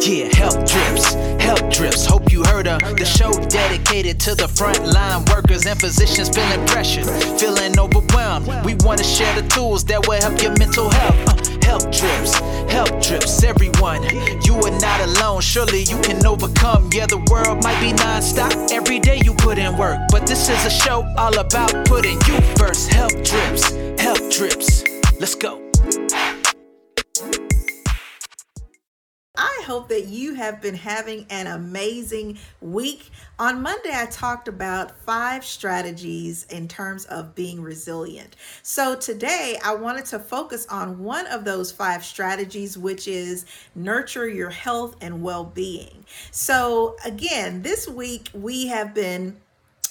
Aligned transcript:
Yeah, 0.00 0.28
Health 0.36 0.70
Drips, 0.70 1.14
Health 1.42 1.70
Drips. 1.70 2.06
Hope 2.06 2.30
you 2.30 2.44
heard 2.44 2.66
her. 2.66 2.78
The 2.78 3.04
show 3.04 3.32
dedicated 3.48 4.20
to 4.20 4.34
the 4.34 4.44
frontline 4.44 5.28
workers 5.34 5.66
and 5.66 5.80
physicians 5.80 6.28
feeling 6.28 6.64
pressured, 6.66 7.06
feeling 7.40 7.78
overwhelmed. 7.78 8.46
We 8.64 8.74
want 8.86 8.98
to 8.98 9.04
share 9.04 9.34
the 9.34 9.46
tools 9.48 9.84
that 9.86 10.06
will 10.06 10.20
help 10.20 10.40
your 10.40 10.56
mental 10.58 10.88
health. 10.90 11.16
Uh, 11.28 11.66
Health 11.66 11.90
Drips, 11.90 12.34
Health 12.70 13.02
Drips. 13.02 13.42
Everyone, 13.42 14.02
you 14.44 14.54
are 14.54 14.78
not 14.78 15.00
alone. 15.00 15.40
Surely 15.40 15.82
you 15.82 16.00
can 16.02 16.24
overcome. 16.24 16.88
Yeah, 16.92 17.06
the 17.06 17.18
world 17.30 17.64
might 17.64 17.80
be 17.80 17.92
nonstop. 17.92 18.70
Every 18.70 19.00
day 19.00 19.20
you 19.24 19.34
put 19.34 19.58
in 19.58 19.76
work, 19.76 19.98
but 20.10 20.26
this 20.26 20.48
is 20.48 20.64
a 20.66 20.70
show 20.70 21.02
all 21.16 21.36
about 21.38 21.72
putting 21.86 22.20
you 22.28 22.40
first. 22.56 22.92
Health 22.92 23.16
Drips, 23.24 23.70
help 23.98 24.20
drips. 24.30 24.84
Let's 25.18 25.34
go. 25.34 25.65
Hope 29.66 29.88
that 29.88 30.06
you 30.06 30.34
have 30.34 30.62
been 30.62 30.76
having 30.76 31.26
an 31.28 31.48
amazing 31.48 32.38
week. 32.60 33.10
On 33.40 33.60
Monday, 33.60 33.90
I 33.92 34.06
talked 34.06 34.46
about 34.46 34.96
five 35.00 35.44
strategies 35.44 36.44
in 36.44 36.68
terms 36.68 37.04
of 37.06 37.34
being 37.34 37.60
resilient. 37.60 38.36
So 38.62 38.94
today, 38.94 39.58
I 39.64 39.74
wanted 39.74 40.04
to 40.06 40.20
focus 40.20 40.66
on 40.70 41.00
one 41.00 41.26
of 41.26 41.44
those 41.44 41.72
five 41.72 42.04
strategies, 42.04 42.78
which 42.78 43.08
is 43.08 43.44
nurture 43.74 44.28
your 44.28 44.50
health 44.50 44.94
and 45.00 45.20
well 45.20 45.44
being. 45.44 46.06
So, 46.30 46.96
again, 47.04 47.62
this 47.62 47.88
week 47.88 48.30
we 48.32 48.68
have 48.68 48.94
been 48.94 49.36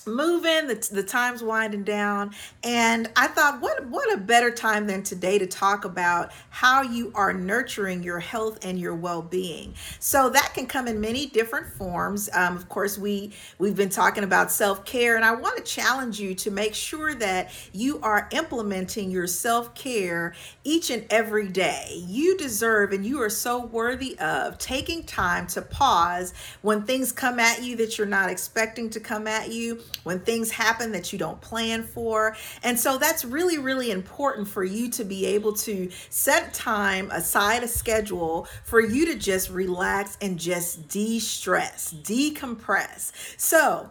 moving 0.08 0.68
the, 0.68 0.88
the 0.91 1.04
time's 1.04 1.44
winding 1.44 1.84
down. 1.84 2.32
And 2.64 3.09
i 3.16 3.27
thought 3.27 3.62
what 3.62 3.86
what 3.88 4.14
a 4.14 4.18
better 4.18 4.52
time 4.52 4.88
than 4.88 5.04
today 5.04 5.38
to 5.38 5.48
talk 5.48 5.86
about 5.86 6.31
how 6.50 6.81
you 6.81 7.12
are 7.16 7.34
nurturing 7.34 8.04
your 8.04 8.20
health 8.20 8.64
and 8.66 8.80
your 8.80 8.95
well-being. 8.95 9.73
So 10.00 10.30
that 10.30 10.54
can 10.54 10.68
come 10.68 10.88
in 10.88 11.00
many 11.02 11.28
different 11.28 11.68
forms. 11.73 12.30
Um, 12.34 12.55
of 12.55 12.70
course 12.70 12.97
we 12.97 13.34
we've 13.59 13.75
been 13.75 13.89
talking 13.89 14.23
about 14.23 14.52
self-care 14.52 15.16
and 15.16 15.25
i 15.25 15.34
want 15.34 15.58
to 15.58 15.64
challenge 15.64 16.19
you 16.19 16.36
to 16.36 16.52
make 16.52 16.73
sure 16.73 17.14
that 17.16 17.52
you 17.73 18.00
are 18.02 18.28
implementing 18.31 19.09
your 19.09 19.28
self-care 19.28 20.34
each 20.64 20.90
and 20.90 21.06
every 21.09 21.47
day. 21.47 22.03
You 22.08 22.38
deserve 22.38 22.92
and 22.92 23.06
you 23.06 23.22
are 23.22 23.30
so 23.30 23.66
worthy 23.66 24.17
of 24.19 24.58
taking 24.58 25.03
time 25.03 25.47
to 25.47 25.62
pause 25.62 26.34
when 26.62 26.84
things 26.84 27.12
come 27.12 27.40
at 27.40 27.64
you 27.64 27.75
that 27.78 27.97
you're 27.97 28.08
not 28.08 28.30
expecting 28.30 28.90
to 28.92 29.00
come 29.00 29.28
at 29.28 29.52
you 29.52 29.81
when 30.03 30.19
things 30.19 30.51
happen 30.51 30.91
that 30.91 31.11
you 31.11 31.19
don't 31.19 31.39
plan 31.41 31.83
for. 31.83 32.35
And 32.63 32.79
so 32.79 32.97
that's 32.97 33.25
really, 33.25 33.57
really 33.57 33.91
important 33.91 34.47
for 34.47 34.63
you 34.63 34.89
to 34.91 35.03
be 35.03 35.25
able 35.25 35.53
to 35.53 35.89
set 36.09 36.53
time 36.53 37.09
aside, 37.11 37.63
a 37.63 37.67
schedule 37.67 38.47
for 38.63 38.79
you 38.79 39.05
to 39.07 39.16
just 39.16 39.49
relax 39.49 40.17
and 40.21 40.39
just 40.39 40.88
de 40.88 41.19
stress, 41.19 41.93
decompress. 41.93 43.11
So, 43.38 43.89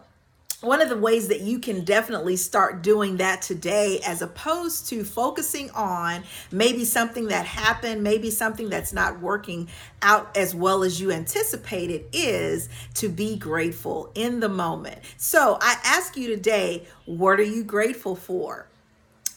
one 0.65 0.81
of 0.81 0.89
the 0.89 0.97
ways 0.97 1.29
that 1.29 1.41
you 1.41 1.59
can 1.59 1.85
definitely 1.85 2.37
start 2.37 2.83
doing 2.83 3.19
that 3.19 3.43
today, 3.43 4.01
as 4.07 4.23
opposed 4.23 4.89
to 4.89 5.05
focusing 5.05 5.71
on 5.71 6.25
maybe 6.51 6.85
something 6.85 7.29
that 7.29 7.47
happened, 7.47 8.03
maybe 8.03 8.31
something 8.31 8.69
that's 8.69 8.93
not 8.93 9.21
working 9.21 9.69
out 10.03 10.37
as 10.37 10.55
well 10.55 10.83
as 10.83 11.01
you 11.01 11.13
anticipated, 11.13 12.05
is 12.13 12.69
to 12.95 13.09
be 13.09 13.37
grateful 13.37 14.11
in 14.15 14.41
the 14.41 14.49
moment. 14.49 14.99
So 15.17 15.59
I 15.61 15.77
ask 15.85 16.17
you 16.17 16.29
today, 16.29 16.87
what 17.05 17.39
are 17.39 17.45
you 17.45 17.65
grateful 17.65 18.17
for? 18.17 18.67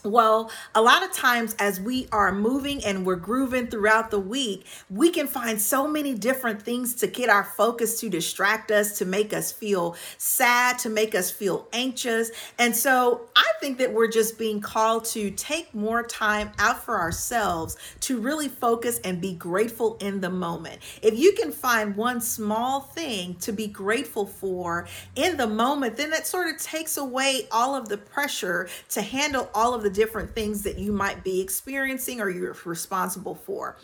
Well, 0.04 0.50
a 0.76 0.80
lot 0.80 1.02
of 1.02 1.12
times 1.12 1.56
as 1.58 1.80
we 1.80 2.06
are 2.12 2.30
moving 2.30 2.84
and 2.84 3.04
we're 3.04 3.16
grooving 3.16 3.66
throughout 3.66 4.12
the 4.12 4.20
week, 4.20 4.64
we 4.88 5.10
can 5.10 5.26
find 5.26 5.60
so 5.60 5.88
many 5.88 6.14
different 6.14 6.62
things 6.62 6.94
to 6.96 7.08
get 7.08 7.28
our 7.28 7.42
focus 7.42 7.98
to 8.00 8.08
distract 8.08 8.70
us, 8.70 8.96
to 8.98 9.04
make 9.04 9.32
us 9.32 9.50
feel 9.50 9.96
sad, 10.16 10.78
to 10.80 10.88
make 10.88 11.16
us 11.16 11.32
feel 11.32 11.66
anxious. 11.72 12.30
And 12.58 12.76
so 12.76 13.22
I 13.34 13.44
think 13.60 13.78
that 13.78 13.92
we're 13.92 14.08
just 14.08 14.38
being 14.38 14.60
called 14.60 15.04
to 15.06 15.32
take 15.32 15.74
more 15.74 16.04
time 16.04 16.52
out 16.60 16.84
for 16.84 17.00
ourselves 17.00 17.76
to 18.00 18.20
really 18.20 18.48
focus 18.48 19.00
and 19.02 19.20
be 19.20 19.34
grateful 19.34 19.96
in 20.00 20.20
the 20.20 20.30
moment. 20.30 20.78
If 21.02 21.18
you 21.18 21.32
can 21.32 21.50
find 21.50 21.96
one 21.96 22.20
small 22.20 22.80
thing 22.80 23.34
to 23.36 23.52
be 23.52 23.66
grateful 23.66 24.26
for 24.26 24.86
in 25.16 25.36
the 25.36 25.48
moment, 25.48 25.96
then 25.96 26.10
that 26.10 26.26
sort 26.26 26.54
of 26.54 26.60
takes 26.60 26.96
away 26.96 27.48
all 27.50 27.74
of 27.74 27.88
the 27.88 27.98
pressure 27.98 28.68
to 28.90 29.02
handle 29.02 29.50
all 29.54 29.74
of 29.74 29.82
the 29.82 29.87
different 29.90 30.34
things 30.34 30.62
that 30.62 30.78
you 30.78 30.92
might 30.92 31.24
be 31.24 31.40
experiencing 31.40 32.20
or 32.20 32.28
you're 32.30 32.56
responsible 32.64 33.34
for. 33.34 33.76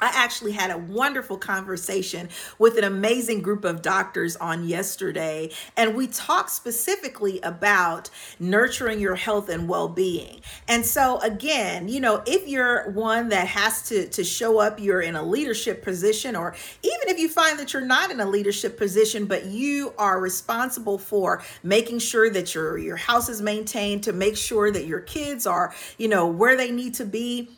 I 0.00 0.10
actually 0.14 0.52
had 0.52 0.70
a 0.70 0.78
wonderful 0.78 1.36
conversation 1.36 2.28
with 2.58 2.78
an 2.78 2.84
amazing 2.84 3.42
group 3.42 3.64
of 3.64 3.82
doctors 3.82 4.36
on 4.36 4.66
yesterday, 4.66 5.50
and 5.76 5.94
we 5.94 6.06
talked 6.06 6.50
specifically 6.50 7.40
about 7.42 8.10
nurturing 8.38 9.00
your 9.00 9.14
health 9.14 9.48
and 9.48 9.68
well 9.68 9.88
being. 9.88 10.40
And 10.68 10.84
so, 10.84 11.18
again, 11.20 11.88
you 11.88 12.00
know, 12.00 12.22
if 12.26 12.48
you're 12.48 12.90
one 12.90 13.28
that 13.28 13.46
has 13.48 13.88
to, 13.88 14.08
to 14.08 14.24
show 14.24 14.58
up, 14.58 14.80
you're 14.80 15.00
in 15.00 15.16
a 15.16 15.22
leadership 15.22 15.82
position, 15.82 16.36
or 16.36 16.54
even 16.82 17.08
if 17.08 17.18
you 17.18 17.28
find 17.28 17.58
that 17.58 17.72
you're 17.72 17.82
not 17.82 18.10
in 18.10 18.20
a 18.20 18.26
leadership 18.26 18.78
position, 18.78 19.26
but 19.26 19.46
you 19.46 19.92
are 19.98 20.20
responsible 20.20 20.98
for 20.98 21.42
making 21.62 21.98
sure 21.98 22.30
that 22.30 22.54
your, 22.54 22.78
your 22.78 22.96
house 22.96 23.28
is 23.28 23.42
maintained, 23.42 24.02
to 24.04 24.12
make 24.12 24.36
sure 24.36 24.70
that 24.70 24.86
your 24.86 25.00
kids 25.00 25.46
are, 25.46 25.74
you 25.98 26.08
know, 26.08 26.26
where 26.26 26.56
they 26.56 26.70
need 26.70 26.94
to 26.94 27.04
be 27.04 27.50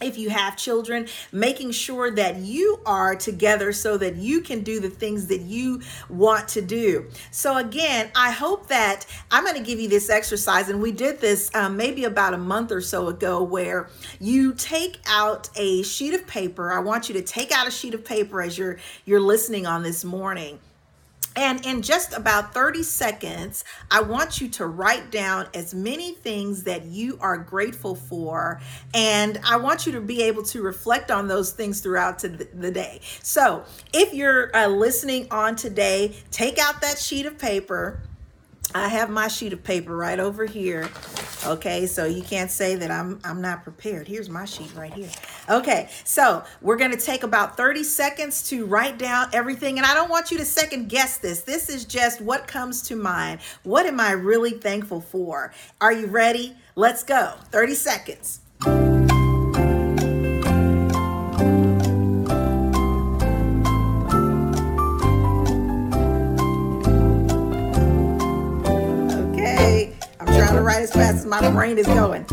if 0.00 0.16
you 0.16 0.30
have 0.30 0.56
children, 0.56 1.08
making 1.32 1.72
sure 1.72 2.10
that 2.10 2.36
you 2.36 2.80
are 2.86 3.16
together 3.16 3.72
so 3.72 3.98
that 3.98 4.16
you 4.16 4.40
can 4.40 4.62
do 4.62 4.80
the 4.80 4.90
things 4.90 5.26
that 5.26 5.40
you 5.40 5.80
want 6.08 6.48
to 6.48 6.62
do. 6.62 7.06
So, 7.30 7.56
again, 7.56 8.10
I 8.14 8.30
hope 8.30 8.68
that 8.68 9.06
I'm 9.30 9.44
going 9.44 9.56
to 9.56 9.62
give 9.62 9.80
you 9.80 9.88
this 9.88 10.10
exercise, 10.10 10.68
and 10.68 10.80
we 10.80 10.92
did 10.92 11.20
this 11.20 11.50
um, 11.54 11.76
maybe 11.76 12.04
about 12.04 12.34
a 12.34 12.38
month 12.38 12.70
or 12.70 12.80
so 12.80 13.08
ago, 13.08 13.42
where 13.42 13.88
you 14.20 14.54
take 14.54 14.98
out 15.06 15.50
a 15.56 15.82
sheet 15.82 16.14
of 16.14 16.26
paper. 16.26 16.72
I 16.72 16.78
want 16.78 17.08
you 17.08 17.14
to 17.14 17.22
take 17.22 17.50
out 17.50 17.66
a 17.66 17.70
sheet 17.70 17.94
of 17.94 18.04
paper 18.04 18.40
as 18.40 18.56
you're 18.56 18.78
you're 19.04 19.20
listening 19.20 19.66
on 19.66 19.82
this 19.82 20.04
morning 20.04 20.60
and 21.38 21.64
in 21.64 21.82
just 21.82 22.12
about 22.14 22.52
30 22.52 22.82
seconds, 22.82 23.62
I 23.92 24.02
want 24.02 24.40
you 24.40 24.48
to 24.48 24.66
write 24.66 25.12
down 25.12 25.46
as 25.54 25.72
many 25.72 26.14
things 26.14 26.64
that 26.64 26.86
you 26.86 27.16
are 27.20 27.38
grateful 27.38 27.94
for. 27.94 28.60
And 28.92 29.38
I 29.44 29.56
want 29.56 29.86
you 29.86 29.92
to 29.92 30.00
be 30.00 30.24
able 30.24 30.42
to 30.42 30.62
reflect 30.62 31.12
on 31.12 31.28
those 31.28 31.52
things 31.52 31.80
throughout 31.80 32.18
the 32.18 32.72
day. 32.72 33.02
So 33.22 33.62
if 33.92 34.12
you're 34.12 34.54
uh, 34.54 34.66
listening 34.66 35.28
on 35.30 35.54
today, 35.54 36.16
take 36.32 36.58
out 36.58 36.80
that 36.80 36.98
sheet 36.98 37.24
of 37.24 37.38
paper 37.38 38.00
I 38.74 38.88
have 38.88 39.08
my 39.08 39.28
sheet 39.28 39.52
of 39.52 39.64
paper 39.64 39.96
right 39.96 40.20
over 40.20 40.44
here. 40.44 40.88
Okay, 41.46 41.86
so 41.86 42.04
you 42.04 42.22
can't 42.22 42.50
say 42.50 42.74
that 42.74 42.90
I'm 42.90 43.18
I'm 43.24 43.40
not 43.40 43.62
prepared. 43.62 44.06
Here's 44.06 44.28
my 44.28 44.44
sheet 44.44 44.70
right 44.74 44.92
here. 44.92 45.10
Okay, 45.48 45.88
so 46.04 46.44
we're 46.60 46.76
gonna 46.76 46.96
take 46.96 47.22
about 47.22 47.56
30 47.56 47.82
seconds 47.84 48.48
to 48.50 48.66
write 48.66 48.98
down 48.98 49.28
everything. 49.32 49.78
And 49.78 49.86
I 49.86 49.94
don't 49.94 50.10
want 50.10 50.30
you 50.30 50.38
to 50.38 50.44
second 50.44 50.88
guess 50.88 51.18
this. 51.18 51.42
This 51.42 51.68
is 51.68 51.84
just 51.84 52.20
what 52.20 52.46
comes 52.46 52.82
to 52.82 52.96
mind. 52.96 53.40
What 53.62 53.86
am 53.86 54.00
I 54.00 54.12
really 54.12 54.52
thankful 54.52 55.00
for? 55.00 55.52
Are 55.80 55.92
you 55.92 56.06
ready? 56.06 56.54
Let's 56.74 57.02
go. 57.02 57.34
30 57.50 57.74
seconds. 57.74 58.40
As 70.78 70.92
fast 70.92 71.16
as 71.16 71.26
my 71.26 71.50
brain 71.50 71.76
is 71.76 71.86
going. 71.86 72.24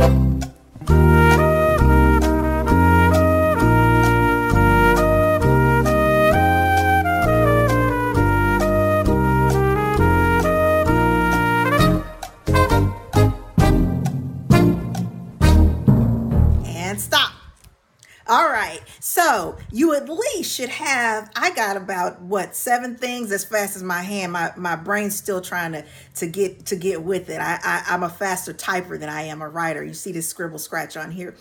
All 18.27 18.49
right. 18.49 18.81
So 18.99 19.57
you 19.71 19.93
at 19.93 20.09
least 20.09 20.55
should 20.55 20.69
have, 20.69 21.29
I 21.35 21.53
got 21.53 21.77
about 21.77 22.21
what, 22.21 22.55
seven 22.55 22.95
things 22.95 23.31
as 23.31 23.45
fast 23.45 23.75
as 23.75 23.83
my 23.83 24.01
hand. 24.01 24.31
My 24.31 24.51
my 24.57 24.75
brain's 24.75 25.15
still 25.15 25.41
trying 25.41 25.73
to 25.73 25.85
to 26.15 26.27
get 26.27 26.65
to 26.67 26.75
get 26.75 27.03
with 27.03 27.29
it. 27.29 27.39
I, 27.39 27.59
I 27.63 27.83
I'm 27.87 28.01
a 28.01 28.09
faster 28.09 28.51
typer 28.53 28.99
than 28.99 29.09
I 29.09 29.23
am 29.23 29.43
a 29.43 29.49
writer. 29.49 29.83
You 29.83 29.93
see 29.93 30.11
this 30.11 30.27
scribble 30.27 30.57
scratch 30.57 30.97
on 30.97 31.11
here. 31.11 31.35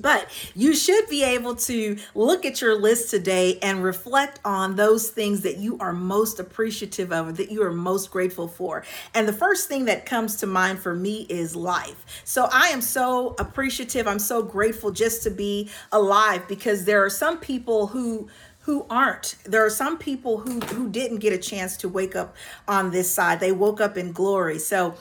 But 0.00 0.28
you 0.54 0.74
should 0.74 1.08
be 1.08 1.22
able 1.22 1.54
to 1.56 1.96
look 2.14 2.44
at 2.44 2.60
your 2.60 2.78
list 2.80 3.10
today 3.10 3.58
and 3.62 3.82
reflect 3.82 4.40
on 4.44 4.76
those 4.76 5.10
things 5.10 5.42
that 5.42 5.58
you 5.58 5.78
are 5.78 5.92
most 5.92 6.40
appreciative 6.40 7.12
of, 7.12 7.36
that 7.36 7.50
you 7.50 7.62
are 7.62 7.72
most 7.72 8.10
grateful 8.10 8.48
for. 8.48 8.84
And 9.14 9.28
the 9.28 9.32
first 9.32 9.68
thing 9.68 9.84
that 9.86 10.06
comes 10.06 10.36
to 10.36 10.46
mind 10.46 10.78
for 10.78 10.94
me 10.94 11.26
is 11.28 11.54
life. 11.54 12.22
So 12.24 12.48
I 12.50 12.68
am 12.68 12.80
so 12.80 13.34
appreciative. 13.38 14.06
I'm 14.06 14.18
so 14.18 14.42
grateful 14.42 14.90
just 14.90 15.22
to 15.24 15.30
be 15.30 15.70
alive 15.92 16.46
because 16.48 16.84
there 16.84 17.04
are 17.04 17.10
some 17.10 17.38
people 17.38 17.88
who 17.88 18.28
who 18.64 18.84
aren't. 18.90 19.36
There 19.44 19.64
are 19.64 19.70
some 19.70 19.96
people 19.98 20.38
who 20.38 20.60
who 20.60 20.88
didn't 20.90 21.18
get 21.18 21.32
a 21.32 21.38
chance 21.38 21.76
to 21.78 21.88
wake 21.88 22.14
up 22.14 22.36
on 22.68 22.90
this 22.90 23.10
side. 23.10 23.40
They 23.40 23.52
woke 23.52 23.80
up 23.80 23.96
in 23.96 24.12
glory. 24.12 24.58
So 24.58 24.94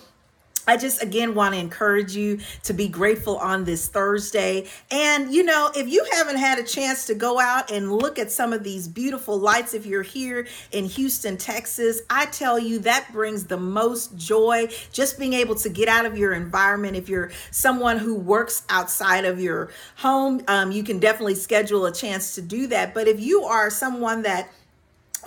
I 0.67 0.77
just 0.77 1.01
again 1.01 1.35
want 1.35 1.53
to 1.53 1.59
encourage 1.59 2.15
you 2.15 2.39
to 2.63 2.73
be 2.73 2.87
grateful 2.87 3.37
on 3.37 3.63
this 3.63 3.87
Thursday. 3.87 4.67
And 4.91 5.33
you 5.33 5.43
know, 5.43 5.71
if 5.75 5.87
you 5.87 6.05
haven't 6.11 6.37
had 6.37 6.59
a 6.59 6.63
chance 6.63 7.05
to 7.07 7.15
go 7.15 7.39
out 7.39 7.71
and 7.71 7.91
look 7.91 8.19
at 8.19 8.31
some 8.31 8.53
of 8.53 8.63
these 8.63 8.87
beautiful 8.87 9.37
lights, 9.37 9.73
if 9.73 9.85
you're 9.85 10.03
here 10.03 10.47
in 10.71 10.85
Houston, 10.85 11.37
Texas, 11.37 12.01
I 12.09 12.25
tell 12.27 12.59
you 12.59 12.79
that 12.79 13.11
brings 13.11 13.45
the 13.45 13.57
most 13.57 14.15
joy 14.17 14.69
just 14.91 15.17
being 15.19 15.33
able 15.33 15.55
to 15.55 15.69
get 15.69 15.87
out 15.87 16.05
of 16.05 16.17
your 16.17 16.33
environment. 16.33 16.95
If 16.95 17.09
you're 17.09 17.31
someone 17.51 17.97
who 17.97 18.15
works 18.15 18.63
outside 18.69 19.25
of 19.25 19.39
your 19.39 19.71
home, 19.97 20.43
um, 20.47 20.71
you 20.71 20.83
can 20.83 20.99
definitely 20.99 21.35
schedule 21.35 21.85
a 21.85 21.93
chance 21.93 22.35
to 22.35 22.41
do 22.41 22.67
that. 22.67 22.93
But 22.93 23.07
if 23.07 23.19
you 23.19 23.43
are 23.43 23.69
someone 23.69 24.23
that 24.23 24.49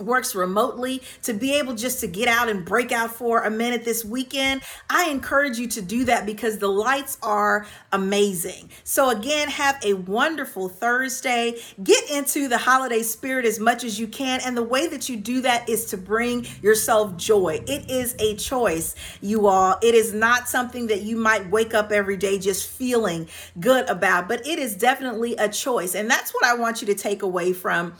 works 0.00 0.35
remotely 0.35 1.03
to 1.23 1.33
be 1.33 1.55
able 1.55 1.75
just 1.75 2.00
to 2.00 2.06
get 2.06 2.29
out 2.29 2.49
and 2.49 2.65
break 2.65 2.93
out 2.93 3.11
for 3.11 3.43
a 3.43 3.50
minute 3.50 3.85
this 3.85 4.05
weekend 4.05 4.62
i 4.91 5.09
encourage 5.11 5.59
you 5.59 5.67
to 5.67 5.83
do 5.83 6.05
that 6.05 6.27
because 6.27 6.59
the 6.59 6.69
lights 6.69 7.19
are 7.23 7.67
amazing. 7.93 8.71
So 8.85 9.11
again 9.11 9.49
have 9.49 9.79
a 9.85 9.94
wonderful 9.94 10.69
thursday. 10.69 11.56
Get 11.83 12.11
into 12.11 12.49
the 12.49 12.59
holiday 12.59 13.03
spirit 13.03 13.44
as 13.44 13.61
much 13.61 13.85
as 13.85 13.99
you 13.99 14.06
can 14.06 14.41
and 14.44 14.56
the 14.56 14.62
way 14.62 14.87
that 14.89 15.09
you 15.09 15.17
do 15.17 15.41
that 15.43 15.69
is 15.69 15.87
to 15.87 15.97
bring 15.97 16.47
yourself 16.62 17.17
joy. 17.17 17.62
It 17.67 17.91
is 17.91 18.15
a 18.19 18.37
choice 18.37 18.94
you 19.21 19.47
all. 19.47 19.79
It 19.83 19.94
is 19.94 20.12
not 20.12 20.49
something 20.49 20.87
that 20.87 21.03
you 21.03 21.17
might 21.17 21.50
wake 21.50 21.75
up 21.75 21.93
every 21.93 22.17
day 22.17 22.39
just 22.39 22.69
feeling 22.69 23.29
good 23.61 23.89
about 23.89 24.29
but 24.29 24.47
it 24.47 24.59
is 24.59 24.75
definitely 24.75 25.37
a 25.37 25.49
choice 25.49 25.94
and 25.94 26.11
that's 26.11 26.33
what 26.33 26.44
i 26.44 26.55
want 26.55 26.81
you 26.81 26.87
to 26.87 26.94
take 26.94 27.23
away 27.23 27.53
from 27.53 27.93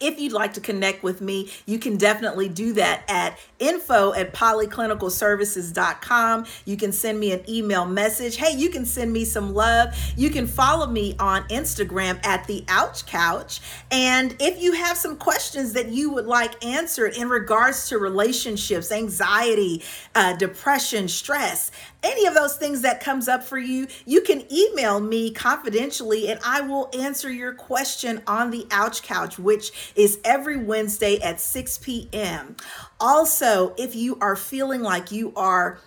if 0.00 0.20
you'd 0.20 0.32
like 0.32 0.54
to 0.54 0.60
connect 0.60 1.02
with 1.02 1.20
me, 1.20 1.50
you 1.66 1.78
can 1.78 1.96
definitely 1.96 2.48
do 2.48 2.72
that 2.74 3.02
at 3.08 3.36
info 3.58 4.14
at 4.14 4.32
polyclinicalservices.com. 4.32 6.46
You 6.64 6.76
can 6.76 6.92
send 6.92 7.18
me 7.18 7.32
an 7.32 7.42
email 7.48 7.84
message. 7.84 8.36
Hey, 8.36 8.56
you 8.56 8.70
can 8.70 8.86
send 8.86 9.12
me 9.12 9.24
some 9.24 9.54
love. 9.54 9.96
You 10.16 10.30
can 10.30 10.46
follow 10.46 10.86
me 10.86 11.16
on 11.18 11.42
Instagram 11.48 12.24
at 12.24 12.46
the 12.46 12.64
Ouch 12.68 13.06
Couch. 13.06 13.60
And 13.90 14.36
if 14.38 14.62
you 14.62 14.70
have 14.72 14.96
some 14.96 15.16
questions 15.16 15.72
that 15.72 15.88
you 15.88 16.12
would 16.12 16.26
like 16.26 16.64
answered 16.64 17.16
in 17.16 17.28
regards 17.28 17.88
to 17.88 17.98
relationships, 17.98 18.92
anxiety, 18.92 19.82
uh, 20.14 20.36
depression, 20.36 21.08
stress, 21.08 21.72
any 22.02 22.26
of 22.26 22.34
those 22.34 22.56
things 22.56 22.82
that 22.82 23.00
comes 23.00 23.26
up 23.26 23.42
for 23.42 23.58
you, 23.58 23.88
you 24.06 24.20
can 24.20 24.44
email 24.52 25.00
me 25.00 25.32
confidentially 25.32 26.28
and 26.28 26.38
I 26.44 26.60
will 26.60 26.90
answer 26.96 27.30
your 27.30 27.52
question 27.52 28.22
on 28.26 28.50
the 28.50 28.66
Ouch 28.70 29.02
Couch, 29.02 29.38
which 29.38 29.72
is 29.94 30.18
every 30.24 30.56
Wednesday 30.56 31.20
at 31.20 31.40
6 31.40 31.78
p.m. 31.78 32.56
Also, 33.00 33.74
if 33.76 33.94
you 33.94 34.18
are 34.20 34.36
feeling 34.36 34.82
like 34.82 35.10
you 35.10 35.32
are 35.34 35.80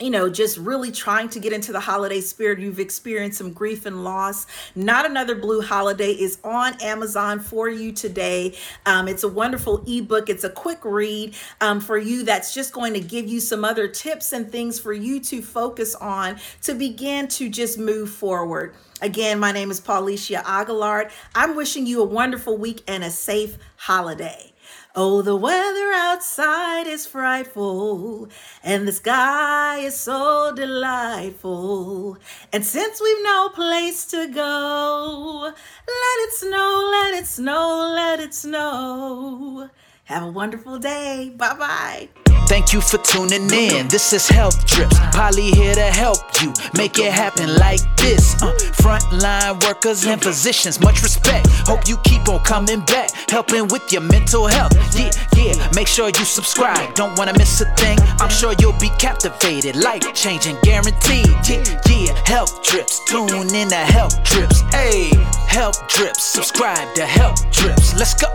you 0.00 0.10
know, 0.10 0.30
just 0.30 0.56
really 0.56 0.90
trying 0.90 1.28
to 1.28 1.38
get 1.38 1.52
into 1.52 1.72
the 1.72 1.80
holiday 1.80 2.20
spirit. 2.20 2.58
You've 2.58 2.80
experienced 2.80 3.38
some 3.38 3.52
grief 3.52 3.84
and 3.84 4.02
loss. 4.02 4.46
Not 4.74 5.04
Another 5.04 5.34
Blue 5.34 5.60
Holiday 5.60 6.12
is 6.12 6.38
on 6.42 6.80
Amazon 6.80 7.38
for 7.38 7.68
you 7.68 7.92
today. 7.92 8.56
Um, 8.86 9.08
it's 9.08 9.22
a 9.22 9.28
wonderful 9.28 9.84
ebook. 9.86 10.30
It's 10.30 10.44
a 10.44 10.50
quick 10.50 10.84
read 10.84 11.36
um, 11.60 11.80
for 11.80 11.98
you 11.98 12.24
that's 12.24 12.54
just 12.54 12.72
going 12.72 12.94
to 12.94 13.00
give 13.00 13.28
you 13.28 13.40
some 13.40 13.64
other 13.64 13.88
tips 13.88 14.32
and 14.32 14.50
things 14.50 14.80
for 14.80 14.92
you 14.92 15.20
to 15.20 15.42
focus 15.42 15.94
on 15.94 16.38
to 16.62 16.74
begin 16.74 17.28
to 17.28 17.50
just 17.50 17.78
move 17.78 18.10
forward. 18.10 18.74
Again, 19.02 19.38
my 19.38 19.52
name 19.52 19.70
is 19.70 19.80
Paulicia 19.80 20.42
Aguilard. 20.44 21.10
I'm 21.34 21.56
wishing 21.56 21.86
you 21.86 22.02
a 22.02 22.06
wonderful 22.06 22.56
week 22.56 22.82
and 22.86 23.04
a 23.04 23.10
safe 23.10 23.58
holiday. 23.76 24.49
Oh, 24.96 25.22
the 25.22 25.36
weather 25.36 25.92
outside 25.94 26.88
is 26.88 27.06
frightful, 27.06 28.28
and 28.64 28.88
the 28.88 28.92
sky 28.92 29.78
is 29.78 29.94
so 29.94 30.52
delightful. 30.52 32.18
And 32.52 32.66
since 32.66 33.00
we've 33.00 33.22
no 33.22 33.50
place 33.50 34.04
to 34.06 34.26
go, 34.26 35.42
let 35.52 36.16
it 36.26 36.32
snow, 36.32 36.88
let 36.90 37.14
it 37.14 37.26
snow, 37.28 37.92
let 37.94 38.18
it 38.18 38.34
snow. 38.34 39.70
Have 40.06 40.24
a 40.24 40.30
wonderful 40.32 40.80
day. 40.80 41.32
Bye 41.36 41.54
bye. 41.54 42.29
Thank 42.50 42.72
you 42.72 42.80
for 42.80 42.98
tuning 42.98 43.48
in. 43.52 43.86
This 43.86 44.12
is 44.12 44.26
Health 44.26 44.66
Drips. 44.66 44.98
Polly 45.12 45.52
here 45.52 45.72
to 45.72 45.82
help 45.82 46.18
you 46.42 46.52
make 46.76 46.98
it 46.98 47.12
happen 47.12 47.54
like 47.54 47.78
this. 47.96 48.42
Uh, 48.42 48.52
frontline 48.74 49.62
workers 49.64 50.04
and 50.04 50.20
physicians, 50.20 50.80
much 50.80 51.00
respect. 51.04 51.46
Hope 51.68 51.86
you 51.86 51.96
keep 51.98 52.28
on 52.28 52.40
coming 52.40 52.80
back, 52.80 53.12
helping 53.30 53.68
with 53.68 53.92
your 53.92 54.02
mental 54.02 54.48
health. 54.48 54.72
Yeah, 54.98 55.12
yeah. 55.36 55.70
Make 55.76 55.86
sure 55.86 56.08
you 56.08 56.24
subscribe. 56.24 56.92
Don't 56.96 57.16
wanna 57.16 57.34
miss 57.38 57.60
a 57.60 57.66
thing. 57.76 58.00
I'm 58.18 58.30
sure 58.30 58.52
you'll 58.58 58.80
be 58.80 58.90
captivated, 58.98 59.76
life 59.76 60.12
changing, 60.12 60.56
guaranteed. 60.64 61.30
Yeah, 61.48 61.62
yeah. 61.88 62.20
Health 62.26 62.64
Drips. 62.64 62.98
Tune 63.06 63.54
in 63.54 63.68
to 63.68 63.76
Health 63.76 64.24
Drips. 64.24 64.62
Hey, 64.72 65.10
Health 65.46 65.86
Drips. 65.86 66.24
Subscribe 66.24 66.96
to 66.96 67.06
Health 67.06 67.48
Drips. 67.52 67.94
Let's 67.94 68.14
go. 68.14 68.26